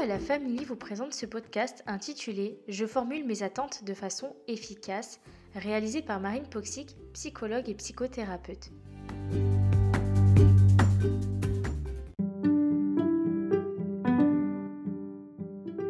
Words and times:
et 0.00 0.06
la 0.06 0.20
Famille 0.20 0.64
vous 0.64 0.76
présente 0.76 1.12
ce 1.12 1.26
podcast 1.26 1.82
intitulé 1.88 2.62
Je 2.68 2.86
formule 2.86 3.24
mes 3.24 3.42
attentes 3.42 3.82
de 3.82 3.94
façon 3.94 4.36
efficace, 4.46 5.20
réalisé 5.56 6.02
par 6.02 6.20
Marine 6.20 6.48
Poxic, 6.48 6.94
psychologue 7.14 7.68
et 7.68 7.74
psychothérapeute. 7.74 8.70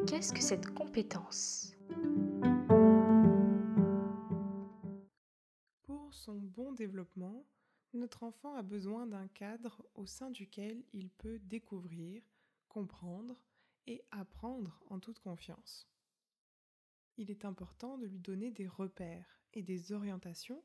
Qu'est-ce 0.07 0.32
que 0.32 0.43
cette 0.43 0.72
compétence? 0.72 1.75
Pour 5.82 6.14
son 6.14 6.36
bon 6.36 6.72
développement, 6.72 7.45
notre 7.93 8.22
enfant 8.22 8.54
a 8.54 8.63
besoin 8.63 9.07
d'un 9.07 9.29
cadre 9.29 9.85
au 9.95 10.07
sein 10.07 10.31
duquel 10.31 10.82
il 10.95 11.11
peut 11.11 11.39
découvrir, 11.40 12.22
comprendre 12.71 13.36
et 13.89 14.05
apprendre 14.11 14.81
en 14.91 15.01
toute 15.01 15.19
confiance. 15.19 15.89
Il 17.17 17.31
est 17.31 17.47
important 17.47 17.97
de 17.97 18.07
lui 18.07 18.21
donner 18.21 18.51
des 18.51 18.69
repères 18.69 19.41
et 19.55 19.63
des 19.63 19.93
orientations 19.93 20.63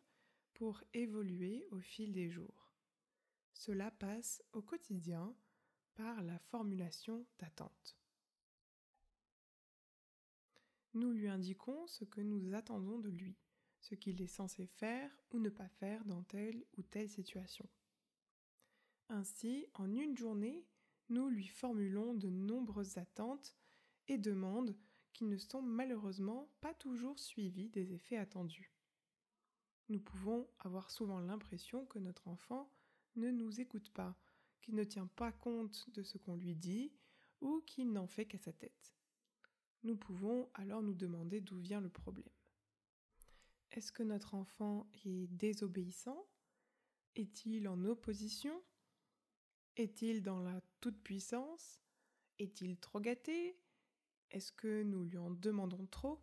pour 0.54 0.84
évoluer 0.94 1.66
au 1.72 1.80
fil 1.80 2.12
des 2.12 2.30
jours. 2.30 2.70
Cela 3.54 3.92
passe 3.92 4.44
au 4.52 4.62
quotidien 4.62 5.34
par 5.96 6.22
la 6.22 6.38
formulation 6.38 7.26
d'attente. 7.40 7.98
Nous 10.94 11.12
lui 11.12 11.30
indiquons 11.30 11.88
ce 11.88 12.04
que 12.04 12.22
nous 12.22 12.54
attendons 12.54 13.00
de 13.00 13.10
lui, 13.10 13.38
ce 13.80 13.96
qu'il 13.96 14.22
est 14.22 14.28
censé 14.28 14.68
faire 14.68 15.10
ou 15.32 15.40
ne 15.40 15.50
pas 15.50 15.70
faire 15.70 16.04
dans 16.06 16.24
telle 16.24 16.66
ou 16.78 16.84
telle 16.84 17.10
situation. 17.10 17.68
Ainsi, 19.10 19.66
en 19.76 19.96
une 19.96 20.18
journée, 20.18 20.68
nous 21.14 21.30
lui 21.30 21.48
formulons 21.48 22.16
de 22.16 22.30
nombreuses 22.30 22.98
attentes 22.98 23.56
et 24.08 24.18
demandes 24.18 24.76
qui 25.14 25.26
ne 25.26 25.38
sont 25.38 25.62
malheureusement 25.62 26.50
pas 26.60 26.74
toujours 26.74 27.20
suivies 27.20 27.70
des 27.70 27.94
effets 27.94 28.18
attendus. 28.18 28.74
Nous 29.90 30.00
pouvons 30.00 30.50
avoir 30.60 30.90
souvent 30.90 31.20
l'impression 31.20 31.86
que 31.86 32.00
notre 32.00 32.28
enfant 32.28 32.72
ne 33.16 33.30
nous 33.30 33.62
écoute 33.62 33.92
pas, 33.92 34.18
qu'il 34.62 34.74
ne 34.74 34.84
tient 34.84 35.06
pas 35.06 35.32
compte 35.32 35.88
de 35.92 36.02
ce 36.02 36.18
qu'on 36.18 36.36
lui 36.36 36.56
dit 36.56 36.92
ou 37.42 37.62
qu'il 37.68 37.92
n'en 37.92 38.08
fait 38.08 38.26
qu'à 38.26 38.40
sa 38.40 38.52
tête. 38.52 38.96
Nous 39.84 39.96
pouvons 39.96 40.50
alors 40.56 40.82
nous 40.82 40.96
demander 40.96 41.42
d'où 41.42 41.60
vient 41.60 41.82
le 41.82 41.90
problème. 41.90 42.34
Est-ce 43.72 43.92
que 43.92 44.04
notre 44.04 44.34
enfant 44.34 44.90
est 45.06 45.28
désobéissant? 45.28 46.26
Est-il 47.16 47.68
en 47.68 47.86
opposition? 47.86 48.64
Est-il 49.78 50.22
dans 50.22 50.42
la 50.42 50.62
toute-puissance? 50.82 51.82
Est-il 52.40 52.78
trop 52.78 53.00
gâté? 53.00 53.58
Est-ce 54.32 54.52
que 54.52 54.84
nous 54.84 55.04
lui 55.04 55.18
en 55.18 55.32
demandons 55.32 55.86
trop? 55.88 56.20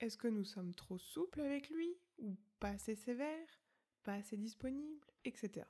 Est-ce 0.00 0.16
que 0.16 0.28
nous 0.28 0.44
sommes 0.44 0.74
trop 0.74 0.98
souples 0.98 1.40
avec 1.40 1.70
lui? 1.70 1.96
Ou 2.18 2.36
pas 2.60 2.70
assez 2.70 2.94
sévères? 2.94 3.62
Pas 4.02 4.14
assez 4.14 4.36
disponibles? 4.36 5.06
Etc. 5.24 5.66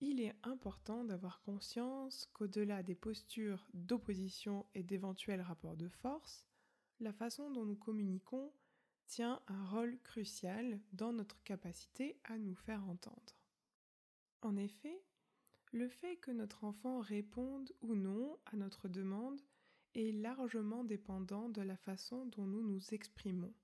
Il 0.00 0.20
est 0.20 0.34
important 0.42 1.04
d'avoir 1.04 1.40
conscience 1.40 2.26
qu'au-delà 2.32 2.82
des 2.82 2.94
postures 2.94 3.66
d'opposition 3.72 4.66
et 4.74 4.82
d'éventuels 4.82 5.40
rapports 5.40 5.76
de 5.76 5.88
force, 5.88 6.44
la 7.00 7.12
façon 7.12 7.50
dont 7.50 7.64
nous 7.64 7.76
communiquons 7.76 8.52
tient 9.06 9.40
un 9.46 9.64
rôle 9.66 9.98
crucial 10.02 10.80
dans 10.92 11.12
notre 11.12 11.42
capacité 11.44 12.20
à 12.24 12.36
nous 12.38 12.54
faire 12.54 12.86
entendre. 12.88 13.45
En 14.42 14.56
effet, 14.56 15.02
le 15.72 15.88
fait 15.88 16.16
que 16.16 16.30
notre 16.30 16.64
enfant 16.64 17.00
réponde 17.00 17.72
ou 17.80 17.94
non 17.94 18.38
à 18.46 18.56
notre 18.56 18.88
demande 18.88 19.40
est 19.94 20.12
largement 20.12 20.84
dépendant 20.84 21.48
de 21.48 21.62
la 21.62 21.76
façon 21.76 22.26
dont 22.26 22.46
nous 22.46 22.62
nous 22.62 22.94
exprimons. 22.94 23.54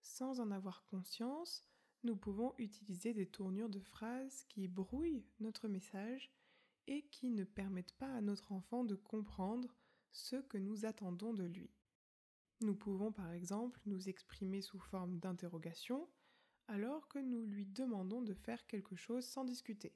Sans 0.00 0.40
en 0.40 0.50
avoir 0.50 0.84
conscience, 0.86 1.62
nous 2.04 2.16
pouvons 2.16 2.54
utiliser 2.58 3.14
des 3.14 3.26
tournures 3.26 3.68
de 3.68 3.80
phrases 3.80 4.44
qui 4.48 4.66
brouillent 4.66 5.24
notre 5.38 5.68
message 5.68 6.32
et 6.88 7.02
qui 7.10 7.30
ne 7.30 7.44
permettent 7.44 7.94
pas 7.94 8.12
à 8.12 8.20
notre 8.20 8.52
enfant 8.52 8.84
de 8.84 8.96
comprendre 8.96 9.74
ce 10.10 10.36
que 10.36 10.58
nous 10.58 10.84
attendons 10.84 11.32
de 11.32 11.44
lui. 11.44 11.70
Nous 12.60 12.74
pouvons 12.74 13.12
par 13.12 13.32
exemple 13.32 13.80
nous 13.86 14.08
exprimer 14.08 14.62
sous 14.62 14.78
forme 14.78 15.18
d'interrogation 15.18 16.08
alors 16.72 17.06
que 17.06 17.18
nous 17.18 17.44
lui 17.44 17.66
demandons 17.66 18.22
de 18.22 18.32
faire 18.32 18.66
quelque 18.66 18.96
chose 18.96 19.26
sans 19.26 19.44
discuter. 19.44 19.94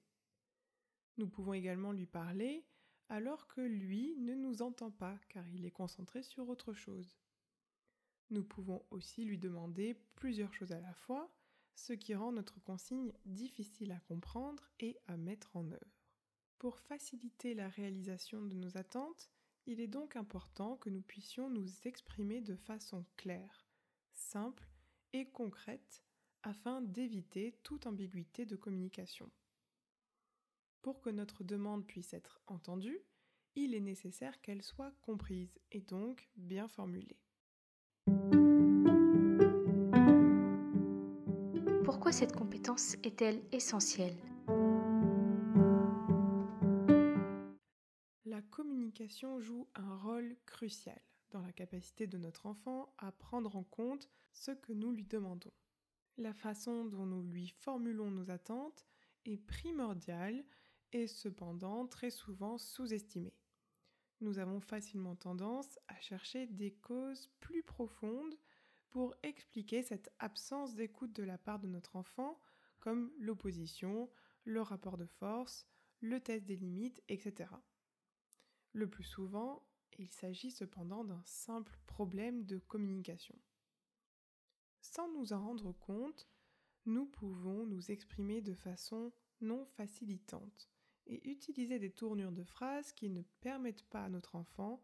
Nous 1.17 1.27
pouvons 1.27 1.55
également 1.55 1.91
lui 1.91 2.05
parler 2.05 2.67
alors 3.09 3.47
que 3.47 3.63
lui 3.63 4.15
ne 4.19 4.35
nous 4.35 4.61
entend 4.61 4.91
pas 4.91 5.19
car 5.31 5.49
il 5.49 5.65
est 5.65 5.71
concentré 5.71 6.23
sur 6.23 6.51
autre 6.51 6.75
chose. 6.75 7.17
Nous 8.29 8.45
pouvons 8.45 8.85
aussi 8.91 9.25
lui 9.25 9.39
demander 9.39 9.95
plusieurs 10.17 10.53
choses 10.53 10.73
à 10.73 10.81
la 10.81 10.93
fois, 10.93 11.33
ce 11.77 11.95
qui 11.95 12.15
rend 12.15 12.33
notre 12.33 12.61
consigne 12.61 13.15
difficile 13.25 13.93
à 13.93 14.01
comprendre 14.01 14.69
et 14.79 14.99
à 15.07 15.17
mettre 15.17 15.57
en 15.57 15.71
œuvre. 15.71 16.03
Pour 16.59 16.79
faciliter 16.81 17.55
la 17.55 17.71
réalisation 17.71 18.43
de 18.43 18.55
nos 18.55 18.77
attentes, 18.77 19.31
il 19.65 19.81
est 19.81 19.89
donc 19.89 20.15
important 20.15 20.77
que 20.77 20.91
nous 20.91 21.03
puissions 21.03 21.49
nous 21.49 21.69
exprimer 21.87 22.43
de 22.43 22.55
façon 22.55 23.07
claire, 23.17 23.67
simple 24.13 24.69
et 25.15 25.31
concrète 25.31 26.06
afin 26.47 26.81
d'éviter 26.81 27.59
toute 27.65 27.89
ambiguïté 27.89 28.47
de 28.47 28.55
communication. 28.55 29.29
Pour 30.81 31.01
que 31.01 31.11
notre 31.11 31.43
demande 31.43 31.85
puisse 31.85 32.15
être 32.15 32.41
entendue, 32.47 33.01
il 33.57 33.75
est 33.75 33.81
nécessaire 33.81 34.41
qu'elle 34.41 34.63
soit 34.63 34.93
comprise 35.03 35.59
et 35.73 35.81
donc 35.81 36.29
bien 36.37 36.69
formulée. 36.69 37.19
Pourquoi 41.85 42.13
cette 42.13 42.37
compétence 42.37 42.95
est-elle 43.03 43.43
essentielle? 43.51 44.17
La 48.25 48.41
communication 48.43 49.41
joue 49.41 49.67
un 49.75 49.97
rôle 49.97 50.37
crucial 50.47 51.01
dans 51.31 51.41
la 51.41 51.51
capacité 51.51 52.07
de 52.07 52.19
notre 52.19 52.47
enfant 52.47 52.95
à 52.99 53.11
prendre 53.11 53.57
en 53.57 53.65
compte 53.65 54.09
ce 54.33 54.53
que 54.53 54.73
nous 54.73 54.93
lui 54.93 55.05
demandons. 55.05 55.53
La 56.19 56.33
façon 56.33 56.87
dont 56.87 57.05
nous 57.05 57.23
lui 57.23 57.49
formulons 57.49 58.11
nos 58.11 58.31
attentes 58.31 58.87
est 59.27 59.37
primordiale 59.37 60.45
et 60.93 61.07
cependant 61.07 61.87
très 61.87 62.11
souvent 62.11 62.57
sous-estimée. 62.57 63.35
Nous 64.23 64.39
avons 64.39 64.61
facilement 64.61 65.15
tendance 65.15 65.79
à 65.89 66.01
chercher 66.01 66.47
des 66.47 66.73
causes 66.73 67.29
plus 67.41 67.63
profondes 67.63 68.35
pour 68.89 69.15
expliquer 69.23 69.83
cette 69.83 70.11
absence 70.19 70.75
d'écoute 70.75 71.13
de 71.13 71.23
la 71.23 71.37
part 71.37 71.59
de 71.59 71.67
notre 71.67 71.97
enfant, 71.97 72.41
comme 72.81 73.13
l'opposition, 73.19 74.11
le 74.45 74.63
rapport 74.63 74.97
de 74.97 75.07
force, 75.07 75.67
le 76.01 76.19
test 76.21 76.47
des 76.47 76.57
limites, 76.57 77.03
etc. 77.09 77.51
Le 78.73 78.89
plus 78.89 79.05
souvent, 79.05 79.69
il 79.99 80.09
s'agit 80.09 80.51
cependant 80.51 81.05
d'un 81.05 81.23
simple 81.27 81.79
problème 81.87 82.47
de 82.47 82.59
communication. 82.59 83.39
Sans 84.97 85.13
nous 85.13 85.35
en 85.35 85.43
rendre 85.43 85.73
compte, 85.73 86.27
nous 86.87 87.05
pouvons 87.05 87.67
nous 87.67 87.91
exprimer 87.91 88.41
de 88.41 88.55
façon 88.55 89.13
non 89.43 89.67
facilitante 89.67 90.71
et 91.07 91.29
utiliser 91.29 91.79
des 91.79 91.91
tournures 91.91 92.33
de 92.33 92.45
phrases 92.45 92.95
qui 92.95 93.11
ne 93.11 93.21
permettent 93.43 93.85
pas 93.91 94.05
à 94.05 94.09
notre 94.09 94.37
enfant 94.37 94.83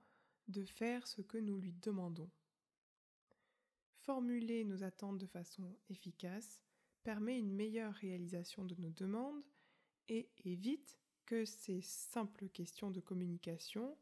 de 0.49 0.67
faire 0.67 1.07
ce 1.07 1.23
que 1.23 1.39
nous 1.39 1.57
lui 1.57 1.73
demandons. 1.73 2.31
Formuler 4.01 4.65
nos 4.65 4.85
attentes 4.85 5.17
de 5.17 5.25
façon 5.25 5.79
efficace 5.89 6.61
permet 7.05 7.39
une 7.39 7.55
meilleure 7.55 7.95
réalisation 7.95 8.67
de 8.67 8.75
nos 8.75 8.91
demandes 8.91 9.43
et 10.11 10.29
évite 10.45 11.01
que 11.25 11.47
ces 11.47 11.81
simples 11.81 12.51
questions 12.51 12.91
de 12.91 13.01
communication 13.01 13.97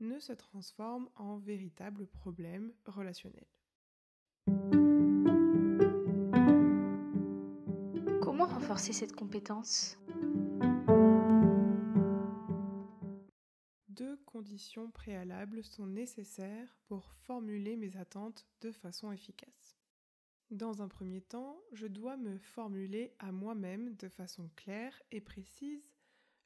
ne 0.00 0.18
se 0.18 0.32
transforment 0.32 1.08
en 1.14 1.36
véritables 1.36 2.08
problèmes 2.08 2.74
relationnels. 2.84 3.46
Cette 8.78 9.14
compétence 9.14 9.98
Deux 13.88 14.16
conditions 14.24 14.90
préalables 14.90 15.62
sont 15.62 15.86
nécessaires 15.86 16.74
pour 16.86 17.12
formuler 17.12 17.76
mes 17.76 17.96
attentes 17.96 18.46
de 18.62 18.72
façon 18.72 19.12
efficace. 19.12 19.78
Dans 20.50 20.82
un 20.82 20.88
premier 20.88 21.20
temps, 21.20 21.60
je 21.72 21.86
dois 21.86 22.16
me 22.16 22.38
formuler 22.38 23.14
à 23.18 23.30
moi-même 23.30 23.94
de 23.96 24.08
façon 24.08 24.50
claire 24.56 25.00
et 25.10 25.20
précise 25.20 25.86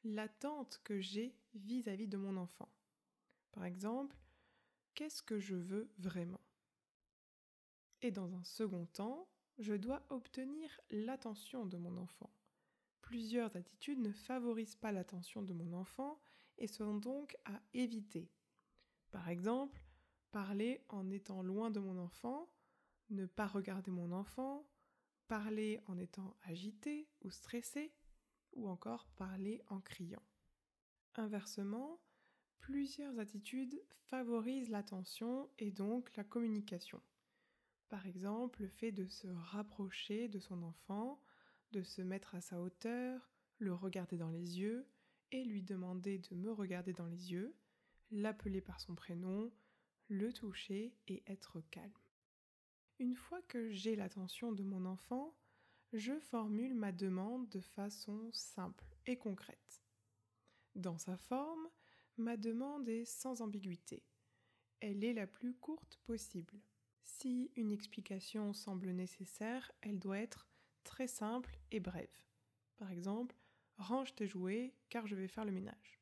l'attente 0.02 0.80
que 0.84 1.00
j'ai 1.00 1.36
vis-à-vis 1.54 2.08
de 2.08 2.16
mon 2.16 2.36
enfant. 2.36 2.68
Par 3.52 3.64
exemple, 3.64 4.16
qu'est-ce 4.94 5.22
que 5.22 5.38
je 5.38 5.54
veux 5.54 5.90
vraiment? 5.98 6.40
Et 8.02 8.10
dans 8.10 8.34
un 8.34 8.44
second 8.44 8.86
temps, 8.86 9.28
je 9.58 9.74
dois 9.74 10.02
obtenir 10.10 10.68
l'attention 10.90 11.66
de 11.66 11.76
mon 11.76 11.96
enfant. 11.96 12.30
Plusieurs 13.00 13.56
attitudes 13.56 14.00
ne 14.00 14.12
favorisent 14.12 14.76
pas 14.76 14.92
l'attention 14.92 15.42
de 15.42 15.52
mon 15.52 15.72
enfant 15.72 16.20
et 16.58 16.66
sont 16.66 16.96
donc 16.96 17.36
à 17.44 17.60
éviter. 17.72 18.30
Par 19.10 19.28
exemple, 19.28 19.80
parler 20.32 20.82
en 20.88 21.10
étant 21.10 21.42
loin 21.42 21.70
de 21.70 21.80
mon 21.80 21.98
enfant, 21.98 22.48
ne 23.10 23.26
pas 23.26 23.46
regarder 23.46 23.90
mon 23.90 24.12
enfant, 24.12 24.66
parler 25.28 25.80
en 25.86 25.98
étant 25.98 26.36
agité 26.42 27.08
ou 27.22 27.30
stressé, 27.30 27.92
ou 28.52 28.68
encore 28.68 29.06
parler 29.16 29.62
en 29.68 29.80
criant. 29.80 30.22
Inversement, 31.14 32.00
plusieurs 32.58 33.18
attitudes 33.18 33.80
favorisent 34.06 34.70
l'attention 34.70 35.48
et 35.58 35.70
donc 35.70 36.14
la 36.16 36.24
communication. 36.24 37.00
Par 37.88 38.06
exemple, 38.06 38.62
le 38.62 38.68
fait 38.68 38.92
de 38.92 39.06
se 39.06 39.28
rapprocher 39.28 40.28
de 40.28 40.38
son 40.38 40.62
enfant, 40.62 41.20
de 41.72 41.82
se 41.82 42.02
mettre 42.02 42.34
à 42.34 42.40
sa 42.40 42.60
hauteur, 42.60 43.30
le 43.58 43.72
regarder 43.74 44.16
dans 44.16 44.30
les 44.30 44.58
yeux 44.58 44.86
et 45.32 45.44
lui 45.44 45.62
demander 45.62 46.18
de 46.18 46.34
me 46.34 46.52
regarder 46.52 46.92
dans 46.92 47.06
les 47.06 47.32
yeux, 47.32 47.54
l'appeler 48.10 48.60
par 48.60 48.80
son 48.80 48.94
prénom, 48.94 49.52
le 50.08 50.32
toucher 50.32 50.94
et 51.08 51.22
être 51.26 51.60
calme. 51.70 51.92
Une 52.98 53.14
fois 53.14 53.42
que 53.42 53.70
j'ai 53.70 53.96
l'attention 53.96 54.52
de 54.52 54.62
mon 54.62 54.84
enfant, 54.86 55.36
je 55.92 56.18
formule 56.18 56.74
ma 56.74 56.92
demande 56.92 57.48
de 57.48 57.60
façon 57.60 58.30
simple 58.32 58.84
et 59.06 59.16
concrète. 59.16 59.82
Dans 60.74 60.98
sa 60.98 61.16
forme, 61.16 61.68
ma 62.16 62.36
demande 62.36 62.88
est 62.88 63.04
sans 63.04 63.42
ambiguïté. 63.42 64.02
Elle 64.80 65.04
est 65.04 65.12
la 65.12 65.26
plus 65.26 65.54
courte 65.54 66.00
possible. 66.04 66.60
Si 67.06 67.52
une 67.56 67.70
explication 67.70 68.52
semble 68.52 68.90
nécessaire, 68.90 69.70
elle 69.80 69.98
doit 69.98 70.18
être 70.18 70.48
très 70.82 71.06
simple 71.06 71.56
et 71.70 71.80
brève. 71.80 72.10
Par 72.76 72.90
exemple, 72.90 73.34
range 73.78 74.14
tes 74.14 74.26
jouets 74.26 74.74
car 74.90 75.06
je 75.06 75.14
vais 75.14 75.28
faire 75.28 75.44
le 75.44 75.52
ménage. 75.52 76.00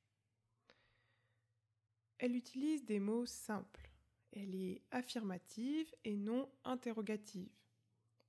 Elle 2.18 2.34
utilise 2.34 2.84
des 2.84 3.00
mots 3.00 3.26
simples. 3.26 3.90
Elle 4.32 4.54
est 4.54 4.82
affirmative 4.90 5.94
et 6.04 6.16
non 6.16 6.50
interrogative. 6.64 7.52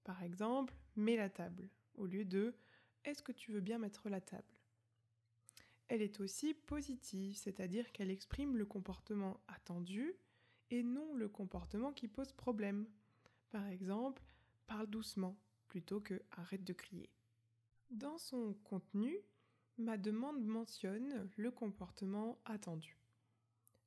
Par 0.04 0.22
exemple, 0.22 0.75
mets 0.95 1.16
la 1.16 1.30
table 1.30 1.69
au 1.95 2.06
lieu 2.06 2.25
de 2.25 2.54
est-ce 3.06 3.24
que 3.24 3.31
tu 3.31 3.51
veux 3.51 3.62
bien 3.62 3.80
mettre 3.80 4.10
la 4.10 4.22
table? 4.22 4.60
Elle 5.88 6.01
est 6.01 6.19
aussi 6.19 6.54
positive, 6.54 7.38
c'est-à-dire 7.38 7.92
qu'elle 7.94 8.12
exprime 8.12 8.57
le 8.57 8.66
comportement 8.66 9.39
attendu 9.48 10.13
et 10.71 10.83
non 10.83 11.13
le 11.13 11.29
comportement 11.29 11.91
qui 11.91 12.07
pose 12.07 12.31
problème. 12.31 12.88
Par 13.51 13.67
exemple, 13.67 14.21
parle 14.67 14.88
doucement 14.88 15.38
plutôt 15.67 16.00
que 16.00 16.21
arrête 16.31 16.63
de 16.63 16.73
crier. 16.73 17.09
Dans 17.91 18.17
son 18.17 18.53
contenu, 18.63 19.17
ma 19.77 19.97
demande 19.97 20.44
mentionne 20.44 21.29
le 21.35 21.51
comportement 21.51 22.39
attendu. 22.45 22.97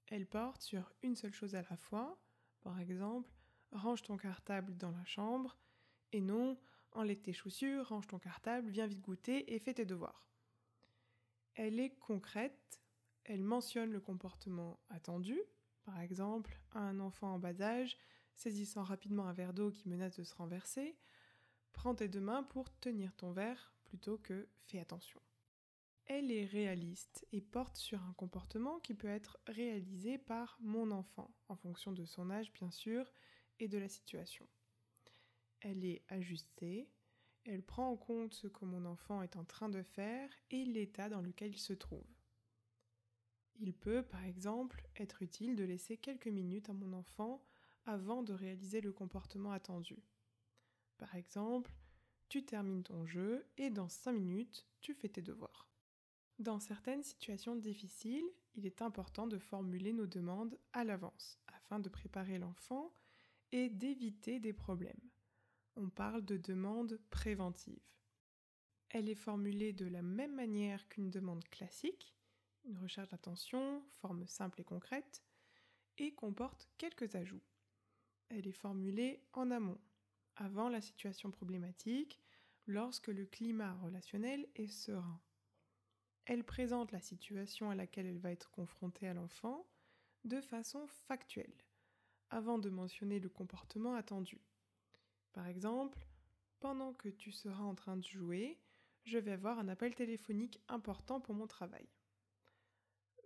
Elle 0.06 0.26
porte 0.26 0.62
sur 0.62 0.92
une 1.02 1.16
seule 1.16 1.34
chose 1.34 1.54
à 1.54 1.62
la 1.68 1.76
fois, 1.76 2.18
par 2.62 2.80
exemple, 2.80 3.30
range 3.72 4.02
ton 4.02 4.16
cartable 4.16 4.76
dans 4.76 4.90
la 4.90 5.04
chambre, 5.04 5.56
et 6.12 6.20
non, 6.20 6.58
enlève 6.92 7.20
tes 7.20 7.32
chaussures, 7.32 7.88
range 7.88 8.06
ton 8.06 8.18
cartable, 8.18 8.70
viens 8.70 8.86
vite 8.86 9.00
goûter 9.00 9.52
et 9.54 9.58
fais 9.58 9.74
tes 9.74 9.84
devoirs. 9.84 10.24
Elle 11.54 11.80
est 11.80 11.90
concrète, 11.96 12.80
elle 13.24 13.42
mentionne 13.42 13.90
le 13.90 14.00
comportement 14.00 14.78
attendu, 14.88 15.38
par 15.88 16.02
exemple, 16.02 16.54
un 16.74 17.00
enfant 17.00 17.32
en 17.32 17.38
bas 17.38 17.62
âge 17.62 17.96
saisissant 18.34 18.82
rapidement 18.82 19.26
un 19.26 19.32
verre 19.32 19.54
d'eau 19.54 19.70
qui 19.70 19.88
menace 19.88 20.18
de 20.18 20.22
se 20.22 20.34
renverser, 20.34 20.94
prends 21.72 21.94
tes 21.94 22.08
deux 22.08 22.20
mains 22.20 22.42
pour 22.42 22.70
tenir 22.78 23.14
ton 23.14 23.32
verre 23.32 23.72
plutôt 23.84 24.18
que 24.18 24.46
fais 24.66 24.80
attention. 24.80 25.18
Elle 26.04 26.30
est 26.30 26.44
réaliste 26.44 27.26
et 27.32 27.40
porte 27.40 27.78
sur 27.78 28.02
un 28.02 28.12
comportement 28.12 28.80
qui 28.80 28.92
peut 28.92 29.08
être 29.08 29.38
réalisé 29.46 30.18
par 30.18 30.58
mon 30.60 30.90
enfant, 30.90 31.34
en 31.48 31.56
fonction 31.56 31.92
de 31.92 32.04
son 32.04 32.28
âge 32.30 32.52
bien 32.52 32.70
sûr 32.70 33.10
et 33.58 33.66
de 33.66 33.78
la 33.78 33.88
situation. 33.88 34.46
Elle 35.60 35.86
est 35.86 36.02
ajustée, 36.08 36.90
elle 37.46 37.62
prend 37.62 37.90
en 37.90 37.96
compte 37.96 38.34
ce 38.34 38.46
que 38.46 38.66
mon 38.66 38.84
enfant 38.84 39.22
est 39.22 39.36
en 39.36 39.44
train 39.44 39.70
de 39.70 39.82
faire 39.82 40.28
et 40.50 40.66
l'état 40.66 41.08
dans 41.08 41.22
lequel 41.22 41.52
il 41.52 41.58
se 41.58 41.72
trouve. 41.72 42.17
Il 43.60 43.74
peut, 43.74 44.02
par 44.02 44.24
exemple, 44.24 44.82
être 44.96 45.22
utile 45.22 45.56
de 45.56 45.64
laisser 45.64 45.96
quelques 45.96 46.28
minutes 46.28 46.70
à 46.70 46.74
mon 46.74 46.92
enfant 46.92 47.42
avant 47.86 48.22
de 48.22 48.32
réaliser 48.32 48.80
le 48.80 48.92
comportement 48.92 49.52
attendu. 49.52 50.02
Par 50.98 51.14
exemple, 51.16 51.72
tu 52.28 52.44
termines 52.44 52.82
ton 52.82 53.06
jeu 53.06 53.46
et 53.56 53.70
dans 53.70 53.88
5 53.88 54.12
minutes, 54.12 54.66
tu 54.80 54.94
fais 54.94 55.08
tes 55.08 55.22
devoirs. 55.22 55.68
Dans 56.38 56.60
certaines 56.60 57.02
situations 57.02 57.56
difficiles, 57.56 58.28
il 58.54 58.66
est 58.66 58.82
important 58.82 59.26
de 59.26 59.38
formuler 59.38 59.92
nos 59.92 60.06
demandes 60.06 60.56
à 60.72 60.84
l'avance 60.84 61.40
afin 61.48 61.80
de 61.80 61.88
préparer 61.88 62.38
l'enfant 62.38 62.92
et 63.50 63.70
d'éviter 63.70 64.38
des 64.38 64.52
problèmes. 64.52 65.00
On 65.76 65.88
parle 65.88 66.24
de 66.24 66.36
demande 66.36 67.00
préventive. 67.10 67.82
Elle 68.90 69.08
est 69.08 69.14
formulée 69.14 69.72
de 69.72 69.86
la 69.86 70.02
même 70.02 70.34
manière 70.34 70.88
qu'une 70.88 71.10
demande 71.10 71.44
classique, 71.44 72.14
une 72.68 72.78
recherche 72.78 73.08
d'attention, 73.08 73.82
forme 74.00 74.26
simple 74.26 74.60
et 74.60 74.64
concrète, 74.64 75.22
et 75.96 76.14
comporte 76.14 76.68
quelques 76.78 77.14
ajouts. 77.16 77.42
Elle 78.28 78.46
est 78.46 78.52
formulée 78.52 79.22
en 79.32 79.50
amont, 79.50 79.80
avant 80.36 80.68
la 80.68 80.80
situation 80.80 81.30
problématique, 81.30 82.20
lorsque 82.66 83.08
le 83.08 83.24
climat 83.24 83.74
relationnel 83.82 84.46
est 84.54 84.68
serein. 84.68 85.20
Elle 86.26 86.44
présente 86.44 86.92
la 86.92 87.00
situation 87.00 87.70
à 87.70 87.74
laquelle 87.74 88.06
elle 88.06 88.18
va 88.18 88.30
être 88.30 88.50
confrontée 88.50 89.08
à 89.08 89.14
l'enfant 89.14 89.66
de 90.24 90.40
façon 90.42 90.86
factuelle, 90.86 91.64
avant 92.28 92.58
de 92.58 92.68
mentionner 92.68 93.18
le 93.18 93.30
comportement 93.30 93.94
attendu. 93.94 94.42
Par 95.32 95.46
exemple, 95.46 96.06
pendant 96.60 96.92
que 96.92 97.08
tu 97.08 97.32
seras 97.32 97.62
en 97.62 97.74
train 97.74 97.96
de 97.96 98.04
jouer, 98.04 98.60
je 99.04 99.18
vais 99.18 99.32
avoir 99.32 99.58
un 99.58 99.68
appel 99.68 99.94
téléphonique 99.94 100.60
important 100.68 101.20
pour 101.20 101.34
mon 101.34 101.46
travail 101.46 101.88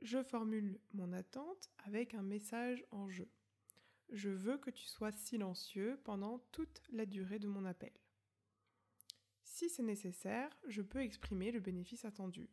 je 0.02 0.22
formule 0.22 0.78
mon 0.94 1.12
attente 1.12 1.70
avec 1.84 2.14
un 2.14 2.22
message 2.22 2.84
en 2.90 3.08
jeu. 3.08 3.28
Je 4.10 4.28
veux 4.28 4.58
que 4.58 4.70
tu 4.70 4.84
sois 4.84 5.12
silencieux 5.12 5.98
pendant 6.04 6.40
toute 6.52 6.82
la 6.92 7.06
durée 7.06 7.38
de 7.38 7.46
mon 7.46 7.64
appel. 7.64 7.92
Si 9.44 9.70
c'est 9.70 9.82
nécessaire, 9.82 10.50
je 10.66 10.82
peux 10.82 11.00
exprimer 11.00 11.50
le 11.50 11.60
bénéfice 11.60 12.04
attendu. 12.04 12.50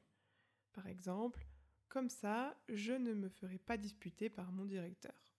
Par 0.73 0.87
exemple, 0.87 1.45
comme 1.89 2.09
ça, 2.09 2.55
je 2.69 2.93
ne 2.93 3.13
me 3.13 3.29
ferai 3.29 3.57
pas 3.57 3.77
disputer 3.77 4.29
par 4.29 4.51
mon 4.51 4.65
directeur. 4.65 5.29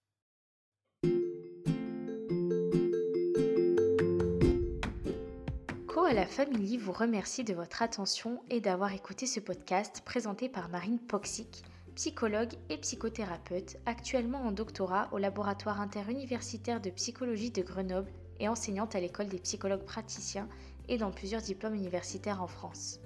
la 6.13 6.27
Family 6.27 6.77
vous 6.77 6.93
remercie 6.93 7.45
de 7.45 7.55
votre 7.55 7.83
attention 7.83 8.43
et 8.51 8.61
d'avoir 8.61 8.93
écouté 8.93 9.27
ce 9.27 9.39
podcast 9.39 10.03
présenté 10.05 10.49
par 10.49 10.69
Marine 10.69 10.99
Poxic 10.99 11.63
psychologue 11.95 12.53
et 12.69 12.79
psychothérapeute, 12.79 13.77
actuellement 13.87 14.43
en 14.43 14.53
doctorat 14.53 15.09
au 15.13 15.19
laboratoire 15.19 15.81
interuniversitaire 15.81 16.81
de 16.81 16.91
psychologie 16.91 17.51
de 17.51 17.63
Grenoble 17.63 18.11
et 18.39 18.49
enseignante 18.49 18.95
à 18.95 19.01
l'école 19.01 19.29
des 19.29 19.39
psychologues 19.39 19.85
praticiens 19.85 20.49
et 20.89 20.99
dans 20.99 21.11
plusieurs 21.11 21.43
diplômes 21.43 21.75
universitaires 21.75 22.43
en 22.43 22.47
France. 22.47 23.01